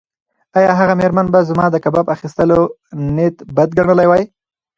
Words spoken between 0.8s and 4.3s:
مېرمن به زما د کباب اخیستو نیت بد ګڼلی وای؟